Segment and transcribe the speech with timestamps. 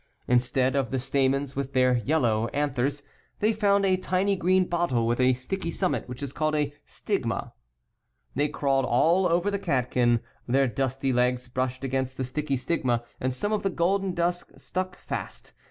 [0.27, 3.03] Instead of the stamens with their yellow anthers,
[3.37, 7.13] they found a tiny green bottle, with a sticky summit which is called a stii^ma
[7.13, 7.23] i (Fig.
[7.29, 7.51] 7)
[8.33, 10.21] They crawled all over the catkin, ir
[10.53, 14.97] their dusty legs brushed against the: sticky stigma and some of the golden dust stuck
[14.97, 15.53] fast.